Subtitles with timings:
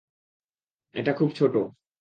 [0.95, 1.53] এটা খুব ছোট!